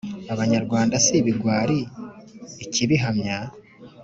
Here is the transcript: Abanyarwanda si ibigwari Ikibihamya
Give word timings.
Abanyarwanda 0.33 0.95
si 1.05 1.13
ibigwari 1.19 1.79
Ikibihamya 2.63 3.37